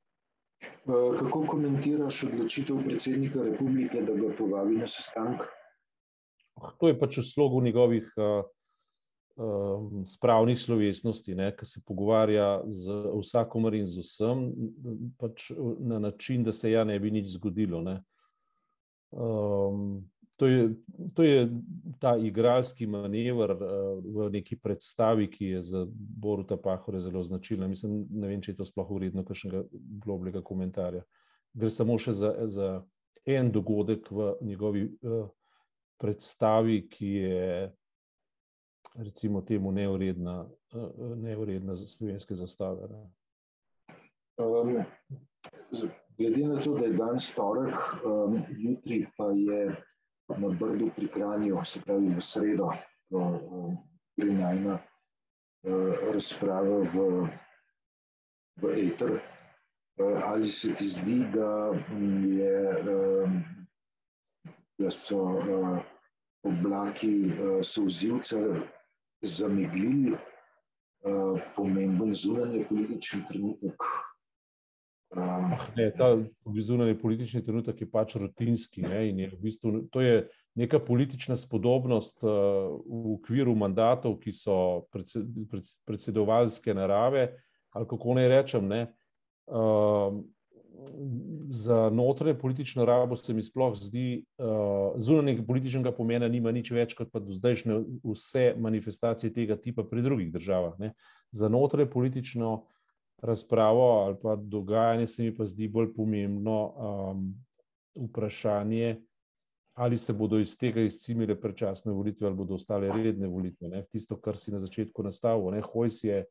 Kako 1.19 1.45
komentiraš 1.47 2.23
odločitev 2.23 2.83
predsednika 2.83 3.43
republike, 3.43 4.01
da 4.01 4.13
ga 4.13 4.33
povabi 4.37 4.77
na 4.77 4.87
sestanek? 4.87 5.45
To 6.79 6.87
je 6.87 6.97
pač 6.99 7.21
v 7.21 7.23
slogu 7.23 7.61
njegovih 7.63 8.09
uh, 8.17 8.43
uh, 9.39 10.03
spravnih 10.05 10.59
slovesnosti, 10.59 11.35
ki 11.57 11.65
se 11.65 11.81
pogovarja 11.85 12.61
z 12.67 12.91
vsakomer 13.21 13.79
in 13.79 13.87
z 13.87 14.03
vsem, 14.03 14.49
pač 15.17 15.51
na 15.79 15.99
način, 15.99 16.43
da 16.43 16.53
se 16.53 16.71
ja 16.71 16.83
ne 16.83 16.99
bi 16.99 17.11
nič 17.11 17.31
zgodilo. 17.37 17.83
Um, 19.11 20.09
to 20.39 20.47
je, 20.47 20.69
to 21.13 21.23
je 21.23 21.49
ta 21.99 22.17
igralski 22.17 22.87
manever 22.87 23.51
uh, 23.51 23.59
v 24.15 24.29
neki 24.31 24.55
predstavi, 24.55 25.27
ki 25.27 25.45
je 25.45 25.61
za 25.61 25.85
Boruta 25.91 26.57
Pahore 26.57 26.99
zelo 26.99 27.23
značilna. 27.23 27.67
Mislim, 27.67 28.05
ne 28.09 28.27
vem, 28.27 28.41
če 28.41 28.53
je 28.53 28.59
to 28.61 28.65
sploh 28.65 28.87
vredno 28.95 29.25
kakšnega 29.27 29.65
globljega 30.05 30.41
komentarja. 30.41 31.03
Gre 31.53 31.71
samo 31.75 31.97
še 31.99 32.15
za, 32.15 32.31
za 32.47 32.69
en 33.27 33.51
dogodek 33.51 34.07
v 34.11 34.29
njegovi 34.47 34.85
uh, 34.87 35.27
predstavi, 35.99 36.85
ki 36.87 37.11
je 37.11 37.51
recimo 38.95 39.43
temu 39.43 39.75
neuredna, 39.75 40.39
uh, 40.47 41.17
neuredna 41.19 41.75
za 41.75 41.87
slovenske 41.87 42.39
zastave. 42.39 42.87
Um, 44.39 44.79
glede 46.15 46.47
na 46.47 46.63
to, 46.63 46.79
da 46.79 46.87
je 46.87 46.95
dan 46.95 47.19
storek, 47.19 47.75
um, 48.07 48.39
jutri 48.55 49.03
pa 49.17 49.33
je 49.35 49.67
na 50.37 50.49
Brdu 50.49 50.91
pri 50.95 51.07
Kranju, 51.07 51.65
se 51.65 51.81
pravi 51.81 52.13
v 52.13 52.21
sredo, 52.21 52.69
gre 54.17 54.33
najna 54.33 54.77
eh, 54.77 55.93
razprava 56.13 56.79
v, 56.93 57.27
v 58.61 58.73
Eter. 58.77 59.19
Eh, 59.99 60.21
ali 60.23 60.51
se 60.51 60.73
ti 60.73 60.87
zdi, 60.87 61.19
da, 61.33 61.71
je, 62.37 62.57
da 64.79 64.91
so 64.91 65.39
eh, 65.39 65.79
oblaki 66.43 67.31
sozivca 67.63 68.39
zameglili 69.21 70.15
pomemben 71.55 72.13
zunanje 72.13 72.65
politični 72.69 73.25
trenutek 73.27 73.83
ne, 75.75 75.91
ta 75.97 76.17
zunanji 76.61 76.97
politični 76.99 77.41
trenutek 77.45 77.81
je 77.81 77.89
pač 77.89 78.15
rutinski. 78.15 78.81
Ne, 78.81 79.07
je 79.09 79.29
v 79.29 79.39
bistvu, 79.41 79.71
to 79.91 80.01
je 80.01 80.27
neka 80.55 80.79
politična 80.79 81.37
spodobnost 81.37 82.23
uh, 82.23 82.31
v 82.85 83.15
okviru 83.15 83.55
mandatov, 83.55 84.19
ki 84.21 84.33
so 84.35 84.85
predsedovalske 85.85 86.73
narave, 86.73 87.31
ali 87.73 87.89
kako 87.89 88.19
naj 88.19 88.29
rečem. 88.29 88.67
Ne, 88.69 88.81
uh, 89.49 90.19
za 91.51 91.89
notranje 91.89 92.37
politično 92.39 92.85
rabo 92.85 93.15
se 93.15 93.33
mi 93.33 93.43
sploh 93.43 93.73
zdi, 93.75 94.23
uh, 94.37 94.93
zunanjega 94.97 95.43
političnega 95.43 95.91
pomena 95.91 96.27
nima 96.27 96.51
nič 96.55 96.71
več 96.71 96.93
kot 96.95 97.11
pa 97.11 97.19
do 97.19 97.33
zdajšnje 97.35 97.81
vse 98.05 98.53
manifestacije 98.57 99.33
tega 99.33 99.57
tipa 99.57 99.83
pri 99.83 100.05
drugih 100.05 100.31
državah. 100.31 100.77
Ne. 100.79 100.93
Za 101.31 101.49
notranje 101.49 101.89
politično 101.89 102.59
razpravo 103.21 103.81
ali 104.05 104.15
pa 104.21 104.35
dogajanje, 104.35 105.07
se 105.07 105.23
mi 105.23 105.35
pa 105.35 105.45
zdi 105.45 105.67
bolj 105.67 105.93
pomembno 105.95 106.57
um, 106.67 107.33
vprašanje, 107.95 109.01
ali 109.73 109.97
se 109.97 110.13
bodo 110.13 110.39
iz 110.39 110.57
tega 110.57 110.81
izcimile 110.81 111.39
predčasne 111.41 111.91
volitve 111.91 112.27
ali 112.27 112.35
bodo 112.35 112.53
ostale 112.53 112.91
redne 113.03 113.27
volitve. 113.27 113.69
Ne? 113.69 113.85
Tisto, 113.91 114.17
kar 114.19 114.37
si 114.37 114.51
na 114.51 114.59
začetku 114.59 115.03
nastavil. 115.03 115.61
Hojs 115.73 116.03
je 116.03 116.25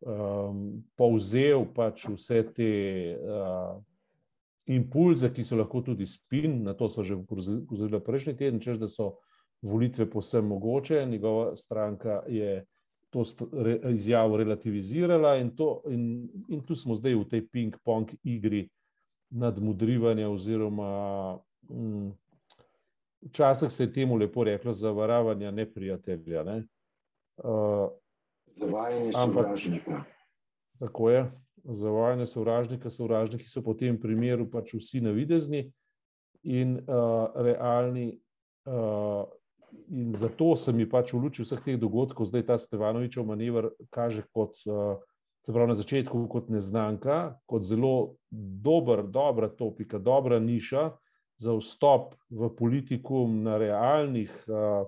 um, 0.00 0.82
povzel 0.96 1.66
pač 1.74 2.08
vse 2.08 2.42
te 2.54 2.72
uh, 3.18 3.78
impulze, 4.68 5.30
ki 5.32 5.44
so 5.44 5.56
lahko 5.56 5.82
tudi 5.82 6.06
spin, 6.06 6.62
na 6.62 6.74
to 6.74 6.88
so 6.88 7.02
že 7.02 7.16
upozorili 7.16 8.00
prejšnji 8.04 8.36
teden, 8.36 8.60
češ 8.60 8.82
da 8.82 8.88
so 8.88 9.14
volitve 9.62 10.10
posebno 10.10 10.54
mogoče, 10.54 11.06
njegova 11.06 11.56
stranka 11.56 12.22
je 12.28 12.64
to 13.10 13.24
izjavo 13.90 14.36
relativizirala, 14.36 15.36
in, 15.36 15.50
to, 15.56 15.82
in, 15.88 16.28
in 16.48 16.60
tu 16.66 16.76
smo 16.76 16.94
zdaj 16.94 17.14
v 17.14 17.24
tej 17.28 17.42
ping-pong 17.48 18.12
igri 18.22 18.68
nadmudrivanja, 19.30 20.28
oziroma 20.28 21.38
mm, 21.70 22.10
včasih 23.28 23.72
se 23.72 23.84
je 23.84 23.92
temu 23.92 24.16
lepo 24.16 24.44
reklo, 24.44 24.74
zavaravanja 24.74 25.50
neprijatelja. 25.50 26.44
Ne? 26.44 26.64
Uh, 27.36 27.88
Zavajanje 28.46 29.12
sovražnika. 29.12 30.04
Tako 30.78 31.10
je. 31.10 31.30
Zavajanje 31.64 32.26
sovražnika, 32.26 32.90
sovražniki 32.90 33.48
so 33.48 33.62
po 33.62 33.74
tem 33.74 34.00
primeru 34.00 34.46
pač 34.50 34.74
vsi 34.74 35.00
navidezni 35.00 35.70
in 36.42 36.78
uh, 36.78 37.28
realni. 37.34 38.18
Uh, 38.64 39.24
in 39.88 40.14
zato 40.14 40.56
se 40.56 40.72
mi 40.72 40.88
pač 40.88 41.12
v 41.12 41.22
luči 41.22 41.42
vseh 41.42 41.60
teh 41.64 41.78
dogodkov 41.80 42.28
zdaj 42.28 42.46
ta 42.46 42.58
Stevanovičev 42.58 43.24
manever 43.24 43.70
kaže 43.90 44.22
kot, 44.32 44.58
eh, 44.66 44.96
se 45.46 45.52
pravi 45.52 45.68
na 45.68 45.74
začetku, 45.74 46.26
kot 46.28 46.48
neznanka, 46.48 47.38
kot 47.46 47.62
zelo 47.62 48.16
dober, 48.30 49.06
dobra 49.06 49.48
topika, 49.48 49.98
dobra 49.98 50.38
niša 50.38 50.90
za 51.38 51.54
vstop 51.54 52.14
v 52.30 52.50
politiku 52.56 53.28
na 53.28 53.58
realnih, 53.58 54.30
eh, 54.48 54.84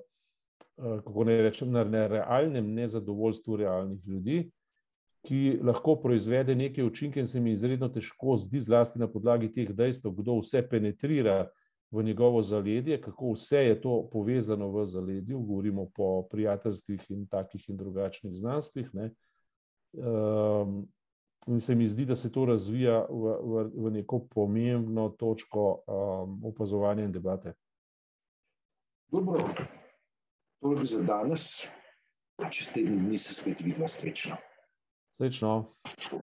eh, 0.78 1.00
kako 1.06 1.24
ne 1.24 1.42
rečem, 1.42 1.70
na 1.72 1.84
realnem 1.84 2.74
nezadovoljstvu 2.74 3.56
realnih 3.56 4.00
ljudi. 4.06 4.50
Ki 5.20 5.60
lahko 5.62 5.98
proizvede 6.00 6.54
neke 6.54 6.84
učinke, 6.84 7.20
in 7.20 7.26
se 7.26 7.40
mi 7.40 7.52
izredno 7.52 7.88
težko 7.88 8.36
zdi, 8.40 8.60
zlasti 8.60 8.98
na 8.98 9.08
podlagi 9.08 9.52
teh 9.52 9.68
dejstev, 9.68 10.14
kdo 10.16 10.38
vse 10.40 10.62
penetrira 10.68 11.50
v 11.90 12.02
njegovo 12.02 12.42
zaledje, 12.42 13.00
kako 13.00 13.32
vse 13.32 13.58
je 13.58 13.80
to 13.80 14.08
povezano 14.12 14.68
v 14.68 14.86
zaledju, 14.86 15.40
govorimo 15.40 15.88
po 15.94 16.22
prijateljstvih 16.30 17.10
in 17.10 17.26
takih 17.26 17.68
in 17.68 17.76
drugačnih 17.76 18.34
znanstvih. 18.34 18.94
Ne. 18.94 19.10
Um, 19.92 20.88
in 21.46 21.60
se 21.60 21.74
mi 21.74 21.88
zdi, 21.88 22.04
da 22.06 22.14
se 22.14 22.32
to 22.32 22.44
razvija 22.44 23.06
v, 23.10 23.34
v, 23.42 23.70
v 23.74 23.90
neko 23.90 24.20
pomembno 24.30 25.08
točko 25.08 25.82
um, 25.86 26.44
opazovanja 26.44 27.04
in 27.04 27.12
debate. 27.12 27.54
Dobro, 29.10 29.48
toliko 30.60 30.84
za 30.84 31.02
danes. 31.02 31.66
Čez 32.50 32.72
teden 32.72 33.04
dni 33.04 33.18
se 33.18 33.34
spet 33.34 33.60
vidva 33.60 33.88
srečno. 33.88 34.36
Srečno. 35.16 35.74